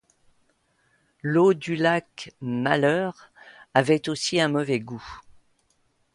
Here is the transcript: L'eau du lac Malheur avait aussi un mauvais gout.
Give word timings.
L'eau 1.21 1.53
du 1.53 1.75
lac 1.75 2.31
Malheur 2.41 3.29
avait 3.75 4.09
aussi 4.09 4.41
un 4.41 4.47
mauvais 4.47 4.79
gout. 4.79 5.05